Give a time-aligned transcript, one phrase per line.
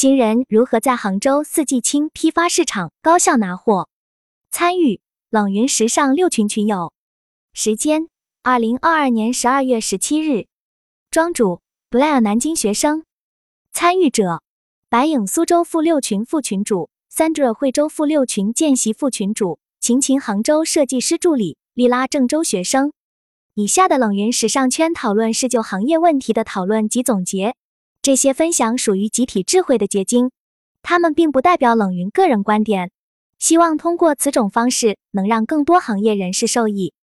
[0.00, 3.88] 新人如何在杭州四季青批发市场高效拿货？
[4.48, 6.92] 参与冷云时尚六群群友。
[7.52, 8.06] 时间：
[8.44, 10.46] 二零二二年十二月十七日。
[11.10, 13.02] 庄主：Blair 南京学生。
[13.72, 14.40] 参与者：
[14.88, 22.92] 白影苏州副六群副群主，Sandra 惠州副六群见习副群主，晴晴杭州设计师助理，丽拉郑州学生。
[23.54, 27.56] 以下的冷云时尚圈讨论是就行业问题的讨论及总结。
[28.08, 30.30] 这些分享属于集体智慧的结晶，
[30.80, 32.90] 他们并不代表冷云个人观点。
[33.38, 36.94] 希望通过此种方式，能让更多行业人士受益。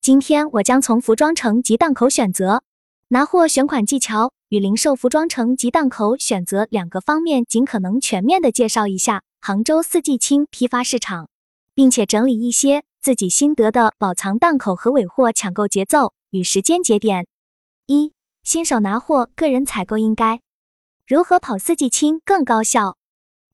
[0.00, 2.62] 今天我将从服装城及档口选择、
[3.08, 11.28] 拿货选款技巧与零售服装城及档口选择两个方面，尽可能全面的介绍一下杭州四季青批发市场，
[11.74, 17.26] 并且整理一些自己心得的保藏档口和尾货抢购节奏与时间节点。
[17.84, 20.40] 一、新手拿货，个人采购应该。
[21.08, 22.96] 如何跑四季青更高效？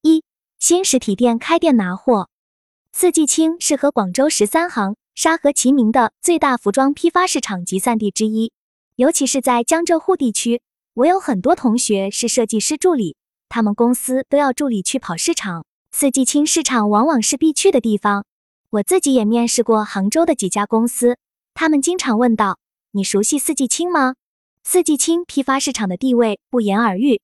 [0.01, 0.24] 一
[0.59, 2.30] 新实体店开店拿货。
[2.93, 8.52] 四季青是和广州十三行、沙河齐名的最大服装批发市场集散地之一。
[8.96, 10.63] 尤其是在江浙沪地区，
[10.95, 13.16] 我有很多同学是设计师助理，
[13.51, 18.24] 他们公司都要助理去跑市场，四季青市场往往是必去的地方。
[18.71, 21.19] 我自己也面试过杭州的几家公司，
[21.52, 22.59] 他们经常问道
[22.93, 24.15] ：“你熟悉四季青吗？”
[24.65, 27.21] 四季青批发市场的地位不言而喻。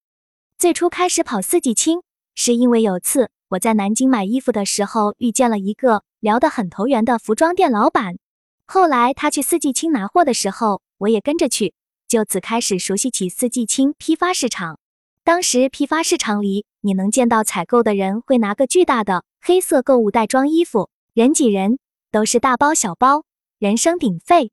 [0.58, 2.02] 最初开始跑四季青，
[2.34, 8.18] 是因为有次我在南京买衣服的时候遇见了一个聊得很投缘的服装店老板。
[8.66, 11.74] 后来他去四季青拿货的时候，我也跟着去，
[12.08, 14.80] 就此开始熟悉起四季青批发市场。
[15.22, 21.78] 当时批发市场里，你能见到采购的人会拿个巨大的黑色购物袋装衣服，人挤人，
[22.10, 23.22] 都是大包小包，
[23.60, 24.50] 人声鼎沸。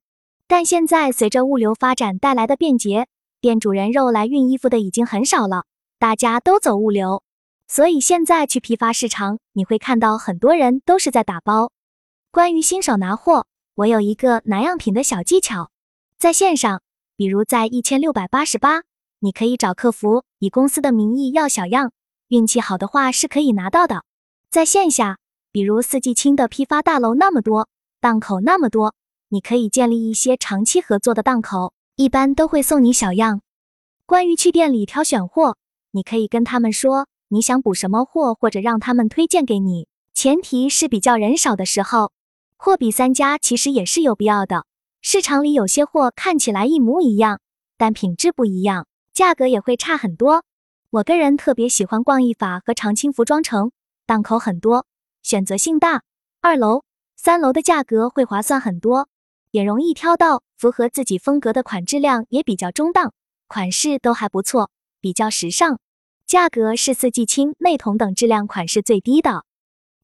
[0.47, 3.07] 但现在随着物流发展带来的便捷，
[3.41, 5.63] 店主人肉来运衣服的已经很少了。
[5.97, 7.23] 大家都走物流，
[7.67, 11.71] 所以现在去批发市场，你会看到很多人都是在打包。
[12.31, 15.71] 关于新手拿货，我有一个拿样品的小技巧。
[16.19, 16.81] 在线上，
[17.15, 18.83] 比如在一千六百八十八，
[19.19, 21.93] 你可以找客服以公司的名义要小样，
[22.27, 24.03] 运气好的话是可以拿到的。
[24.49, 25.17] 在线下，
[25.53, 27.69] 比如四季青的批发大楼那么多，
[28.01, 28.93] 档口那么多，
[29.29, 33.41] 你可以建立一些长期合作的档口，一般都会送你小样。
[34.05, 35.57] 关于去店里挑选货。
[35.95, 39.87] 你可以跟他们说你想补什么货，或者让他们推荐给你。
[40.13, 42.11] 前提是比较人少的时候，
[42.57, 44.65] 货比三家其实也是有必要的。
[45.01, 47.39] 市场里有些货看起来一模一样，
[47.77, 50.43] 但品质不一样，价格也会差很多。
[50.89, 53.71] 我个人特别喜欢逛艺法和长青服装城，
[54.05, 54.85] 档口很多，
[55.23, 56.01] 选择性大。
[56.41, 56.83] 二楼、
[57.15, 59.07] 三楼的价格会划算很多，
[59.51, 63.13] 也容易挑到符合自己风格的款，质量也比较中档，
[63.47, 64.69] 款式都还不错，
[64.99, 65.79] 比较时尚。
[66.27, 69.45] 价格是四季青、内同等质量款式最低的。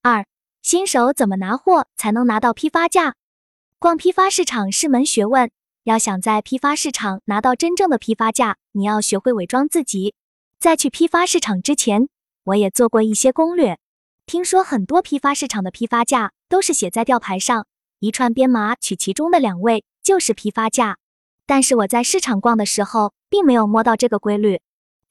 [0.04, 0.28] 二、
[0.62, 3.16] 新手怎么拿货才能拿到批发价？
[3.80, 5.50] 逛批发市场是门学问，
[5.84, 10.14] 要想在批发市场拿到真正的批发价，你要学会伪装自己。
[10.60, 12.08] 在去批发市场之前，
[12.44, 13.80] 我也做过一些攻略。
[14.28, 17.66] 听说很多批发市场的批发价都是写在吊牌上，
[18.00, 21.00] 一串编码取其中的两位就是批发价。
[21.48, 24.62] 但是我在市场逛的时候，并没有摸到这个规律。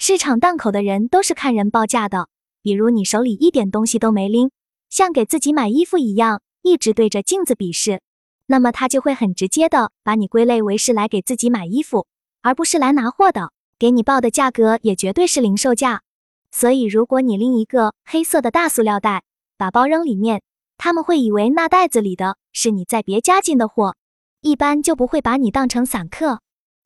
[0.02, 2.28] 市场档口的人都是看人报价的，
[2.62, 4.50] 比如你手里一点东西都没拎，
[4.88, 8.00] 像给自己买衣服一样，一直对着镜子比试，
[8.46, 12.06] 那么他就会很直接的把你归类为是来给自己买衣服，
[12.40, 16.00] 而不是来拿货的，给你报的价格也绝对是零售价。
[16.50, 19.24] 所以如果你拎一个黑色的大塑料袋，
[19.58, 20.40] 把包扔里面，
[20.78, 23.96] 他们会以为那袋子里的是你在别家进的货，
[24.40, 26.40] 一般就不会把你当成散客。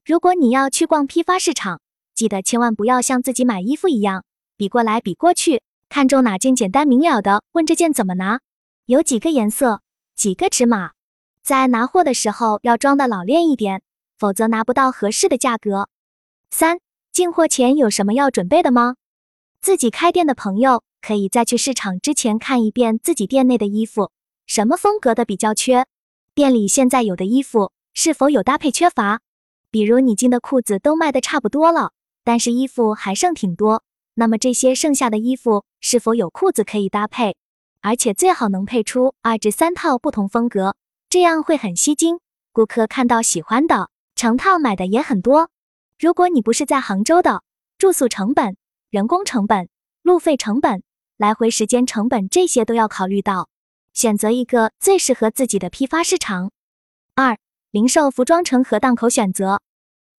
[0.04, 1.80] 如果你要去逛批发市场，
[2.14, 4.24] 记得千万不要像自己买衣服一样
[4.56, 8.40] 比过来比过去，看中哪件简单明了的问这件怎么拿，
[8.86, 9.80] 有几个颜色，
[10.14, 10.92] 几个尺码。
[11.42, 13.82] 在拿货的时候要装的老练一点，
[14.16, 15.88] 否则拿不到合适的价格。
[16.50, 16.78] 三
[17.10, 18.94] 进货前有什么要准备的吗？
[19.60, 24.12] 自己开店的朋友可以在去市场之前看一遍自己店内的衣服，
[24.46, 25.86] 什么风格的比较缺，
[26.34, 29.20] 店里现在有的衣服是否有搭配缺乏，
[29.70, 31.93] 比如你进的裤子都卖的差不多了。
[32.24, 33.84] 但是衣服还剩挺多，
[34.14, 37.36] 那么这些剩下的衣服是否有裤子可以搭配？
[37.82, 40.74] 而且最好能配出二至三套不同风格，
[41.10, 42.18] 这样会很吸睛，
[42.50, 45.50] 顾客看到喜欢的成套买的也很多。
[45.98, 47.42] 如果你不是在杭州的，
[47.76, 48.56] 住宿成本、
[48.90, 49.68] 人工成本、
[50.02, 50.82] 路费成本、
[51.18, 53.50] 来回时间成本这些都要考虑到，
[53.92, 56.50] 选择一个最适合自己的批发市场。
[57.14, 57.36] 二、
[57.70, 59.60] 零售服装城和档口选择，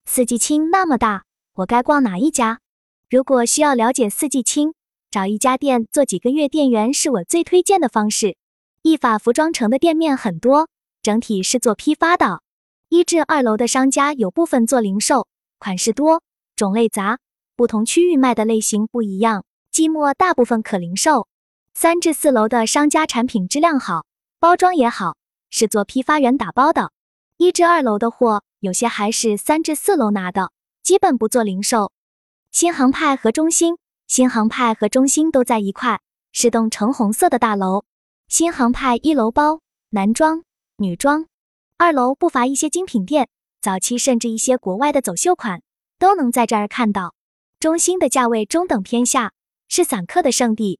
[0.04, 1.24] 四季青那么大。
[1.56, 2.60] 我该逛哪一家？
[3.08, 4.74] 如果需要了解四季青，
[5.10, 8.36] 找一家店做几个月店员是我最推荐的方式。
[8.82, 10.68] 意法服装城的店面很多，
[11.02, 12.42] 整体是做批发的。
[12.90, 16.22] 一至二楼的商家有部分做零售，款式多，
[16.54, 17.20] 种类杂，
[17.56, 19.44] 不同区域卖的类型不一样。
[19.70, 21.26] 季末大部分可零售。
[21.72, 24.04] 三至四楼的商家产品质量好，
[24.38, 25.16] 包装也好，
[25.48, 26.92] 是做批发员打包的。
[27.38, 30.52] 一至二楼的货有些还是三至四楼拿的，
[30.86, 31.90] 基本不做零售。
[32.52, 33.76] 新航派和中兴。
[34.06, 36.00] 新航派和中兴都在一块，
[36.30, 37.84] 是栋橙红色的大楼。
[38.28, 40.44] 新航派一楼包男装、
[40.76, 41.26] 女装，
[41.76, 43.28] 二楼不乏一些精品店，
[43.60, 45.60] 早期甚至一些国外的走秀款
[45.98, 47.14] 都能在这儿看到。
[47.58, 49.32] 中兴的价位中等偏下，
[49.66, 50.78] 是散客的圣地。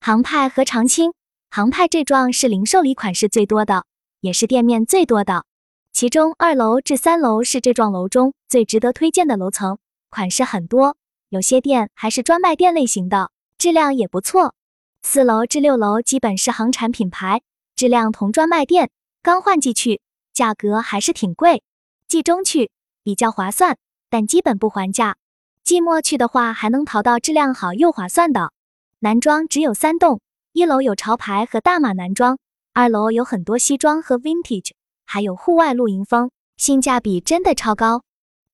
[0.00, 1.12] 航派和长青，
[1.50, 3.84] 航派这幢是零售里款式最多的，
[4.22, 5.44] 也是店面最多的。
[5.92, 9.78] 其中二楼至三楼是这幢楼中最值得推荐的楼层，
[10.10, 10.96] 款式很多。
[11.28, 14.54] 有些店还是专卖店类型的，质量也不错。
[15.02, 17.42] 四楼至六楼基本是行产品牌，
[17.74, 18.90] 质量同专卖店。
[19.22, 20.00] 刚换季去，
[20.32, 21.58] 价格还是挺贵；
[22.06, 22.70] 季中去
[23.02, 23.76] 比较划算，
[24.08, 25.16] 但基本不还价。
[25.64, 28.52] 季末去的话，还能淘到质量好又划算的。
[29.00, 30.20] 男装只有三栋，
[30.52, 32.38] 一楼有潮牌和大码男装，
[32.72, 34.70] 二楼有很多西装和 vintage，
[35.04, 38.02] 还有户外露营风，性价比真的超高。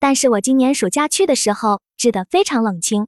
[0.02, 3.06] 但是我今年暑假去的时候，质的非常冷清。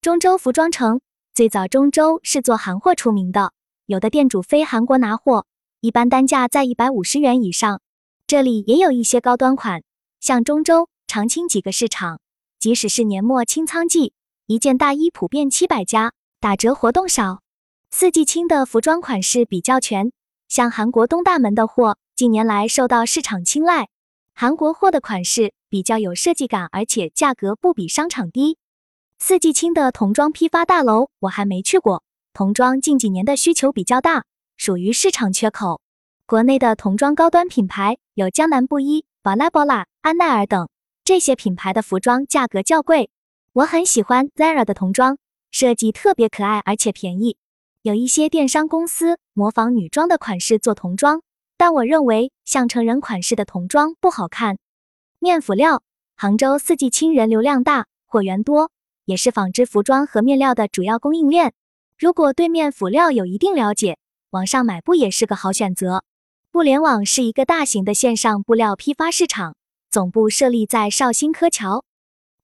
[0.00, 1.00] 中州服装城
[1.32, 3.52] 最早中州是做韩货出名的，
[3.86, 5.46] 有的店主飞韩国拿货，
[5.78, 7.80] 一般单价在一百五十元以上。
[8.26, 9.84] 这里也有一些高端款，
[10.18, 12.18] 像中州、长青几个市场，
[12.58, 14.12] 即使是年末清仓季，
[14.46, 17.42] 一件大衣普遍七百加，打折活动少。
[17.92, 20.10] 四季青的服装款式比较全，
[20.48, 23.88] 像韩国东大门的货，近年来受到市场青睐。
[24.36, 28.58] 韩国货的款式比较有设计感，而且价格不比商场低。
[29.18, 34.24] 四季青的童装批发大楼我还没去过，童装近几年的需求比较大，
[34.56, 35.80] 属于市场缺口。
[36.26, 40.68] 国内的童装高端品牌有江南布衣、宝拉宝拉、安奈儿等，
[41.02, 43.10] 这些品牌的服装价格较贵。
[43.54, 45.18] 我很喜欢 Zara 的童装，
[45.50, 47.36] 设计特别可爱而且便宜。
[47.82, 51.22] 有一些电商公司模仿女装的款式做童装。
[51.56, 54.58] 但我认为像成人款式的童装不好看。
[55.24, 55.82] 面辅料，
[56.16, 58.70] 杭州四季青人流量大，货源多，
[59.06, 61.54] 也是纺织服装和面料的主要供应链。
[61.98, 63.96] 如果对面辅料有一定了解，
[64.32, 66.04] 网上买布也是个好选择。
[66.50, 69.56] 布联网是一个大型的线上布料批发市场，
[69.90, 71.86] 总部设立在绍兴柯桥。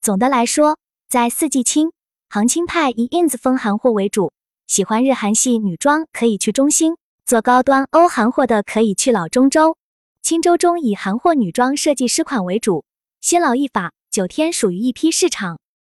[0.00, 1.92] 总的来说，在四季青，
[2.30, 4.32] 杭青派以 ins 风韩货为主，
[4.66, 6.96] 喜欢日韩系女装可以去中兴。
[7.26, 9.76] 做高端欧韩货的可以去老中州，
[10.22, 12.84] 青州中以韩货女装设计师款为主，
[13.20, 15.58] 新老一法九天属于一批市场。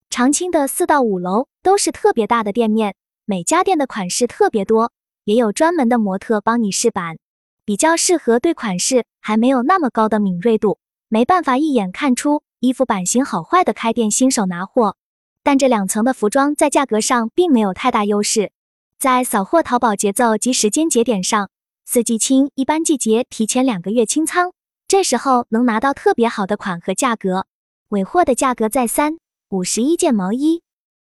[0.09, 2.95] 长青的四到五楼都是特别大的店面，
[3.25, 4.93] 每家店的款式特别多，
[5.25, 7.17] 也有专门的模特帮你试版，
[7.65, 10.79] 比较适合对款式还没有那么高的敏锐度，
[11.09, 14.97] 没办法一眼看出衣服版型好坏的开店新手拿货。
[15.43, 18.53] 但这两层的服装在价格上并没有太大优势。
[18.99, 21.49] 在扫货淘宝节奏及时间节点上，
[21.93, 24.53] 四季青一般季节提前两个月清仓，
[24.87, 27.49] 这时候能拿到特别好的款和价格。
[27.89, 30.63] 尾货的价格在三五十一件毛衣，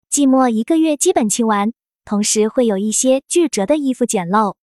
[0.09, 1.73] 季末一个月基本清完，
[2.05, 4.55] 同时会有一些巨折的衣服捡漏。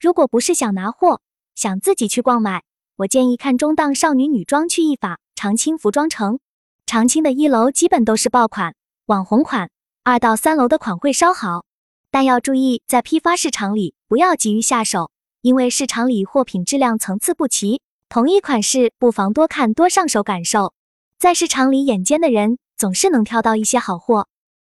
[0.00, 1.20] 如果不是想拿货，
[1.54, 2.64] 想自己去逛买，
[2.96, 6.40] 我建议看中档少女女装去一法长青服装城。
[6.84, 8.74] 长青的一楼基本都是爆款、
[9.06, 9.70] 网红款，
[10.02, 11.64] 二到三楼的款会稍好。
[12.10, 15.12] 但要注意，在批发市场里不要急于下手，
[15.42, 17.80] 因为市场里货品质量层次不齐，
[18.10, 20.74] 同一款式不妨多看多上手感受。
[21.18, 24.28] 在市场里眼尖的人总是能挑到一些好货。